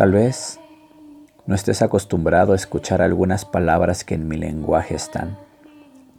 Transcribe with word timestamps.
Tal 0.00 0.12
vez 0.12 0.58
no 1.44 1.54
estés 1.54 1.82
acostumbrado 1.82 2.54
a 2.54 2.56
escuchar 2.56 3.02
algunas 3.02 3.44
palabras 3.44 4.02
que 4.02 4.14
en 4.14 4.28
mi 4.28 4.38
lenguaje 4.38 4.94
están. 4.94 5.36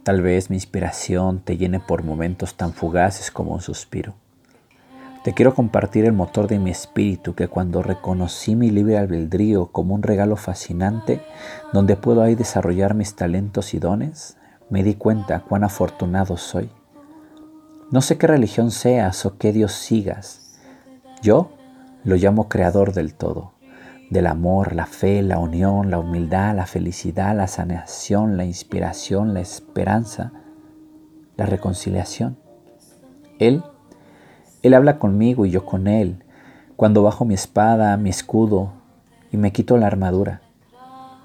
Tal 0.04 0.22
vez 0.22 0.50
mi 0.50 0.56
inspiración 0.56 1.40
te 1.40 1.56
llene 1.56 1.80
por 1.80 2.04
momentos 2.04 2.54
tan 2.54 2.74
fugaces 2.74 3.32
como 3.32 3.54
un 3.54 3.60
suspiro. 3.60 4.14
Te 5.24 5.34
quiero 5.34 5.56
compartir 5.56 6.04
el 6.04 6.12
motor 6.12 6.46
de 6.46 6.60
mi 6.60 6.70
espíritu 6.70 7.34
que 7.34 7.48
cuando 7.48 7.82
reconocí 7.82 8.54
mi 8.54 8.70
libre 8.70 8.98
albedrío 8.98 9.72
como 9.72 9.96
un 9.96 10.04
regalo 10.04 10.36
fascinante 10.36 11.20
donde 11.72 11.96
puedo 11.96 12.22
ahí 12.22 12.36
desarrollar 12.36 12.94
mis 12.94 13.16
talentos 13.16 13.74
y 13.74 13.80
dones, 13.80 14.36
me 14.70 14.84
di 14.84 14.94
cuenta 14.94 15.40
cuán 15.40 15.64
afortunado 15.64 16.36
soy. 16.36 16.70
No 17.90 18.00
sé 18.00 18.16
qué 18.16 18.28
religión 18.28 18.70
seas 18.70 19.26
o 19.26 19.38
qué 19.38 19.52
Dios 19.52 19.72
sigas. 19.72 20.60
Yo 21.20 21.50
lo 22.04 22.14
llamo 22.14 22.48
creador 22.48 22.92
del 22.92 23.14
todo, 23.14 23.51
del 24.12 24.26
amor, 24.26 24.74
la 24.74 24.84
fe, 24.84 25.22
la 25.22 25.38
unión, 25.38 25.90
la 25.90 25.98
humildad, 25.98 26.54
la 26.54 26.66
felicidad, 26.66 27.34
la 27.34 27.46
sanación, 27.46 28.36
la 28.36 28.44
inspiración, 28.44 29.32
la 29.32 29.40
esperanza, 29.40 30.32
la 31.38 31.46
reconciliación. 31.46 32.36
Él, 33.38 33.64
Él 34.62 34.74
habla 34.74 34.98
conmigo 34.98 35.46
y 35.46 35.50
yo 35.50 35.64
con 35.64 35.86
Él, 35.86 36.22
cuando 36.76 37.02
bajo 37.02 37.24
mi 37.24 37.32
espada, 37.32 37.96
mi 37.96 38.10
escudo 38.10 38.72
y 39.30 39.38
me 39.38 39.50
quito 39.50 39.78
la 39.78 39.86
armadura. 39.86 40.42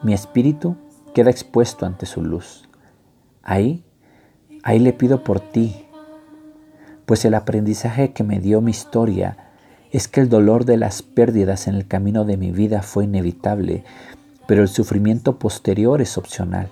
Mi 0.02 0.14
espíritu 0.14 0.78
queda 1.14 1.30
expuesto 1.30 1.86
ante 1.86 2.06
su 2.06 2.23
luz. 2.23 2.70
Ahí, 3.44 3.84
ahí 4.64 4.80
le 4.80 4.94
pido 4.94 5.26
por 5.26 5.42
ti, 5.42 5.88
pues 7.06 7.26
el 7.26 7.34
aprendizaje 7.34 8.14
que 8.14 8.23
me 8.23 8.40
dio 8.40 8.62
mi 8.62 8.72
historia 8.72 9.47
es 9.91 10.08
que 10.08 10.22
el 10.22 10.30
dolor 10.30 10.66
de 10.66 10.77
las 10.77 11.02
pérdidas 11.02 11.68
en 11.68 11.76
el 11.76 11.88
camino 11.88 12.26
de 12.26 12.38
mi 12.38 12.52
vida 12.52 12.82
fue 12.82 13.05
inevitable, 13.05 13.84
pero 14.48 14.61
el 14.61 14.67
sufrimiento 14.67 15.38
posterior 15.39 16.02
es 16.02 16.17
opcional. 16.17 16.70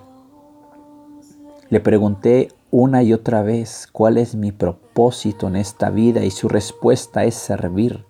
Le 1.68 1.80
pregunté 1.80 2.48
una 2.70 3.02
y 3.02 3.12
otra 3.12 3.42
vez 3.42 3.88
cuál 3.90 4.18
es 4.18 4.34
mi 4.34 4.52
propósito 4.52 5.48
en 5.48 5.56
esta 5.56 5.90
vida 5.90 6.24
y 6.24 6.30
su 6.30 6.48
respuesta 6.48 7.24
es 7.24 7.34
servir 7.34 8.04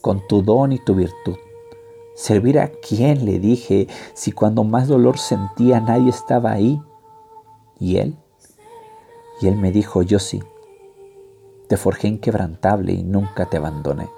con 0.00 0.26
tu 0.26 0.42
don 0.42 0.72
y 0.72 0.78
tu 0.78 0.94
virtud. 0.94 1.36
¿Servir 2.14 2.58
a 2.58 2.68
quién? 2.68 3.24
le 3.24 3.38
dije, 3.38 3.88
si 4.14 4.32
cuando 4.32 4.64
más 4.64 4.88
dolor 4.88 5.18
sentía 5.18 5.80
nadie 5.80 6.10
estaba 6.10 6.52
ahí. 6.52 6.80
¿Y 7.78 7.96
él? 7.96 8.16
Y 9.40 9.48
él 9.48 9.56
me 9.56 9.72
dijo, 9.72 10.02
yo 10.02 10.18
sí. 10.18 10.42
Te 11.68 11.76
forjé 11.76 12.08
inquebrantable 12.08 12.92
y 12.92 13.02
nunca 13.02 13.46
te 13.46 13.56
abandoné. 13.56 14.08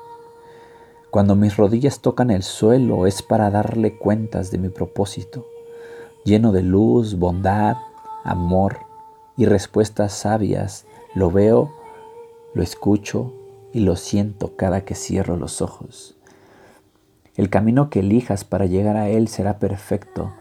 Cuando 1.14 1.36
mis 1.36 1.56
rodillas 1.56 2.00
tocan 2.00 2.32
el 2.32 2.42
suelo 2.42 3.06
es 3.06 3.22
para 3.22 3.48
darle 3.48 3.96
cuentas 3.96 4.50
de 4.50 4.58
mi 4.58 4.68
propósito, 4.68 5.46
lleno 6.24 6.50
de 6.50 6.64
luz, 6.64 7.20
bondad, 7.20 7.76
amor 8.24 8.78
y 9.36 9.46
respuestas 9.46 10.12
sabias. 10.12 10.86
Lo 11.14 11.30
veo, 11.30 11.72
lo 12.52 12.64
escucho 12.64 13.32
y 13.72 13.78
lo 13.78 13.94
siento 13.94 14.56
cada 14.56 14.84
que 14.84 14.96
cierro 14.96 15.36
los 15.36 15.62
ojos. 15.62 16.16
El 17.36 17.48
camino 17.48 17.90
que 17.90 18.00
elijas 18.00 18.42
para 18.42 18.66
llegar 18.66 18.96
a 18.96 19.08
Él 19.08 19.28
será 19.28 19.60
perfecto, 19.60 20.32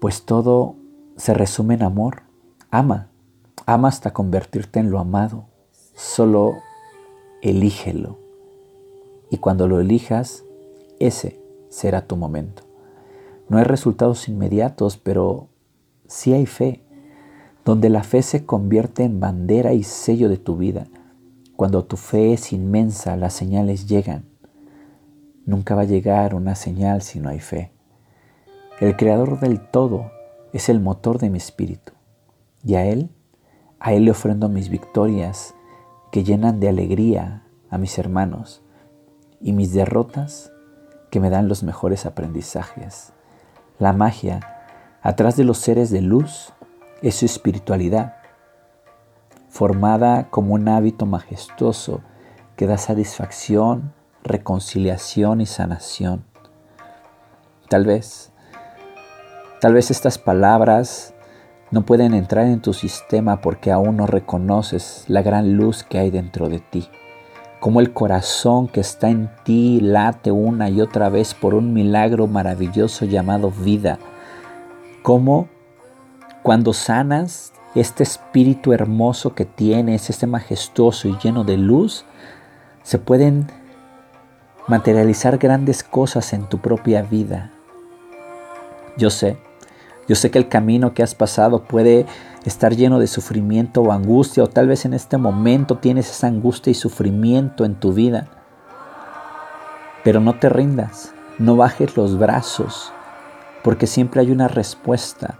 pues 0.00 0.24
todo 0.24 0.74
se 1.16 1.32
resume 1.32 1.74
en 1.74 1.84
amor. 1.84 2.22
Ama, 2.72 3.06
ama 3.66 3.86
hasta 3.86 4.12
convertirte 4.12 4.80
en 4.80 4.90
lo 4.90 4.98
amado 4.98 5.44
solo 5.94 6.56
elígelo. 7.40 8.19
Y 9.30 9.38
cuando 9.38 9.68
lo 9.68 9.80
elijas, 9.80 10.44
ese 10.98 11.40
será 11.68 12.06
tu 12.06 12.16
momento. 12.16 12.64
No 13.48 13.58
hay 13.58 13.64
resultados 13.64 14.28
inmediatos, 14.28 14.96
pero 14.96 15.48
sí 16.08 16.32
hay 16.32 16.46
fe, 16.46 16.84
donde 17.64 17.88
la 17.88 18.02
fe 18.02 18.22
se 18.22 18.44
convierte 18.44 19.04
en 19.04 19.20
bandera 19.20 19.72
y 19.72 19.84
sello 19.84 20.28
de 20.28 20.36
tu 20.36 20.56
vida. 20.56 20.88
Cuando 21.54 21.84
tu 21.84 21.96
fe 21.96 22.32
es 22.32 22.52
inmensa, 22.52 23.16
las 23.16 23.32
señales 23.32 23.86
llegan. 23.86 24.24
Nunca 25.46 25.74
va 25.74 25.82
a 25.82 25.86
llegar 25.86 26.34
una 26.34 26.56
señal 26.56 27.02
si 27.02 27.20
no 27.20 27.28
hay 27.28 27.40
fe. 27.40 27.70
El 28.80 28.96
creador 28.96 29.38
del 29.40 29.60
todo 29.60 30.10
es 30.52 30.68
el 30.68 30.80
motor 30.80 31.18
de 31.18 31.30
mi 31.30 31.38
espíritu. 31.38 31.92
Y 32.64 32.74
a 32.74 32.86
Él, 32.86 33.10
a 33.78 33.92
Él 33.92 34.06
le 34.06 34.10
ofrendo 34.10 34.48
mis 34.48 34.70
victorias, 34.70 35.54
que 36.10 36.24
llenan 36.24 36.58
de 36.58 36.68
alegría 36.68 37.44
a 37.68 37.78
mis 37.78 37.96
hermanos 37.98 38.62
y 39.40 39.52
mis 39.52 39.72
derrotas 39.72 40.52
que 41.10 41.20
me 41.20 41.30
dan 41.30 41.48
los 41.48 41.62
mejores 41.62 42.06
aprendizajes. 42.06 43.12
La 43.78 43.92
magia, 43.92 44.40
atrás 45.02 45.36
de 45.36 45.44
los 45.44 45.58
seres 45.58 45.90
de 45.90 46.02
luz, 46.02 46.52
es 47.02 47.16
su 47.16 47.24
espiritualidad, 47.24 48.16
formada 49.48 50.28
como 50.30 50.54
un 50.54 50.68
hábito 50.68 51.06
majestuoso 51.06 52.02
que 52.56 52.66
da 52.66 52.78
satisfacción, 52.78 53.92
reconciliación 54.22 55.40
y 55.40 55.46
sanación. 55.46 56.24
Tal 57.68 57.86
vez, 57.86 58.32
tal 59.60 59.74
vez 59.74 59.90
estas 59.90 60.18
palabras 60.18 61.14
no 61.70 61.86
pueden 61.86 62.14
entrar 62.14 62.46
en 62.46 62.60
tu 62.60 62.72
sistema 62.72 63.40
porque 63.40 63.72
aún 63.72 63.96
no 63.96 64.06
reconoces 64.06 65.04
la 65.08 65.22
gran 65.22 65.56
luz 65.56 65.84
que 65.84 65.98
hay 65.98 66.10
dentro 66.10 66.48
de 66.48 66.58
ti. 66.58 66.88
Como 67.60 67.80
el 67.80 67.92
corazón 67.92 68.68
que 68.68 68.80
está 68.80 69.10
en 69.10 69.30
ti 69.44 69.80
late 69.80 70.32
una 70.32 70.70
y 70.70 70.80
otra 70.80 71.10
vez 71.10 71.34
por 71.34 71.54
un 71.54 71.72
milagro 71.72 72.26
maravilloso 72.26 73.04
llamado 73.04 73.50
vida. 73.50 73.98
Como 75.02 75.48
cuando 76.42 76.72
sanas 76.72 77.52
este 77.74 78.02
espíritu 78.02 78.72
hermoso 78.72 79.34
que 79.34 79.44
tienes, 79.44 80.10
este 80.10 80.26
majestuoso 80.26 81.06
y 81.08 81.16
lleno 81.22 81.44
de 81.44 81.58
luz, 81.58 82.06
se 82.82 82.98
pueden 82.98 83.46
materializar 84.66 85.36
grandes 85.38 85.84
cosas 85.84 86.32
en 86.32 86.48
tu 86.48 86.58
propia 86.58 87.02
vida. 87.02 87.52
Yo 88.96 89.10
sé 89.10 89.38
yo 90.08 90.16
sé 90.16 90.30
que 90.30 90.38
el 90.38 90.48
camino 90.48 90.92
que 90.92 91.02
has 91.02 91.14
pasado 91.14 91.62
puede 91.62 92.06
estar 92.44 92.74
lleno 92.74 92.98
de 92.98 93.06
sufrimiento 93.06 93.82
o 93.82 93.92
angustia, 93.92 94.42
o 94.42 94.48
tal 94.48 94.66
vez 94.66 94.84
en 94.84 94.94
este 94.94 95.18
momento 95.18 95.78
tienes 95.78 96.10
esa 96.10 96.26
angustia 96.26 96.70
y 96.70 96.74
sufrimiento 96.74 97.64
en 97.64 97.74
tu 97.76 97.92
vida. 97.92 98.26
Pero 100.02 100.20
no 100.20 100.38
te 100.38 100.48
rindas, 100.48 101.12
no 101.38 101.56
bajes 101.56 101.96
los 101.96 102.18
brazos, 102.18 102.92
porque 103.62 103.86
siempre 103.86 104.20
hay 104.20 104.30
una 104.30 104.48
respuesta. 104.48 105.38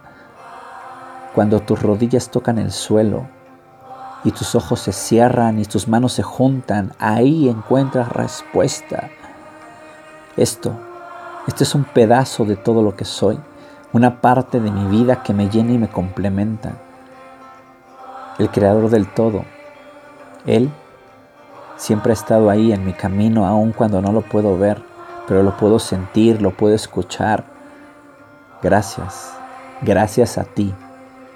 Cuando 1.33 1.61
tus 1.61 1.81
rodillas 1.81 2.29
tocan 2.29 2.57
el 2.59 2.71
suelo 2.71 3.27
y 4.23 4.31
tus 4.31 4.53
ojos 4.53 4.81
se 4.81 4.93
cierran 4.93 5.59
y 5.59 5.65
tus 5.65 5.87
manos 5.87 6.13
se 6.13 6.23
juntan, 6.23 6.93
ahí 6.99 7.49
encuentras 7.49 8.09
respuesta. 8.09 9.09
Esto, 10.37 10.79
este 11.47 11.63
es 11.63 11.73
un 11.73 11.83
pedazo 11.83 12.45
de 12.45 12.55
todo 12.55 12.83
lo 12.83 12.95
que 12.95 13.05
soy 13.05 13.39
una 13.93 14.21
parte 14.21 14.59
de 14.59 14.71
mi 14.71 14.85
vida 14.85 15.21
que 15.21 15.33
me 15.33 15.49
llena 15.49 15.73
y 15.73 15.77
me 15.77 15.89
complementa. 15.89 16.73
El 18.39 18.49
creador 18.49 18.89
del 18.89 19.07
todo. 19.07 19.43
Él 20.45 20.71
siempre 21.75 22.11
ha 22.11 22.13
estado 22.13 22.49
ahí 22.49 22.71
en 22.71 22.85
mi 22.85 22.93
camino, 22.93 23.45
aun 23.45 23.73
cuando 23.73 24.01
no 24.01 24.11
lo 24.11 24.21
puedo 24.21 24.57
ver, 24.57 24.81
pero 25.27 25.43
lo 25.43 25.57
puedo 25.57 25.77
sentir, 25.79 26.41
lo 26.41 26.51
puedo 26.51 26.73
escuchar. 26.73 27.43
Gracias, 28.61 29.33
gracias 29.81 30.37
a 30.37 30.43
ti 30.43 30.73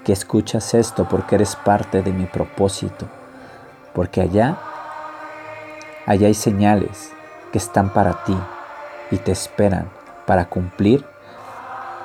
que 0.04 0.12
escuchas 0.12 0.72
esto 0.74 1.06
porque 1.08 1.34
eres 1.34 1.56
parte 1.56 2.02
de 2.02 2.12
mi 2.12 2.26
propósito, 2.26 3.06
porque 3.92 4.22
allá, 4.22 4.56
allá 6.06 6.28
hay 6.28 6.34
señales 6.34 7.12
que 7.52 7.58
están 7.58 7.90
para 7.90 8.24
ti 8.24 8.36
y 9.10 9.18
te 9.18 9.32
esperan 9.32 9.88
para 10.24 10.48
cumplir 10.48 11.04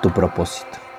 tu 0.02 0.12
propósito. 0.12 0.91